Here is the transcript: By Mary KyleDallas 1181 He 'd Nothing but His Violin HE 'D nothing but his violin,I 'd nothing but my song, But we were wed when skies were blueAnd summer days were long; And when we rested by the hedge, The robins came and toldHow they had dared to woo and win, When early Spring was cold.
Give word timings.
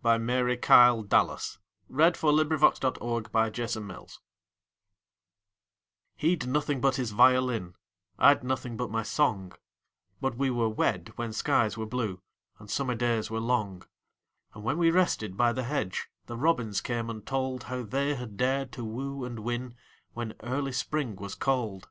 By 0.00 0.16
Mary 0.16 0.56
KyleDallas 0.56 1.58
1181 1.88 2.46
He 2.46 2.66
'd 2.66 2.78
Nothing 2.86 3.32
but 3.32 3.34
His 3.34 3.40
Violin 3.40 4.06
HE 6.20 6.36
'D 6.36 6.46
nothing 6.46 6.80
but 6.80 6.94
his 6.94 7.10
violin,I 7.10 8.34
'd 8.38 8.44
nothing 8.44 8.76
but 8.76 8.92
my 8.92 9.02
song, 9.02 9.52
But 10.20 10.36
we 10.36 10.50
were 10.50 10.68
wed 10.68 11.12
when 11.16 11.32
skies 11.32 11.76
were 11.76 11.88
blueAnd 11.88 12.20
summer 12.70 12.94
days 12.94 13.28
were 13.28 13.40
long; 13.40 13.82
And 14.54 14.62
when 14.62 14.78
we 14.78 14.92
rested 14.92 15.36
by 15.36 15.52
the 15.52 15.64
hedge, 15.64 16.06
The 16.26 16.36
robins 16.36 16.80
came 16.80 17.10
and 17.10 17.24
toldHow 17.26 17.90
they 17.90 18.14
had 18.14 18.36
dared 18.36 18.70
to 18.74 18.84
woo 18.84 19.24
and 19.24 19.40
win, 19.40 19.74
When 20.12 20.34
early 20.44 20.70
Spring 20.70 21.16
was 21.16 21.34
cold. 21.34 21.88